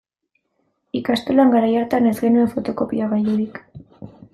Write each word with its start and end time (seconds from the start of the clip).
Ikastolan 1.01 1.53
garai 1.57 1.71
hartan 1.83 2.11
ez 2.13 2.17
genuen 2.25 2.53
fotokopiagailurik. 2.57 3.67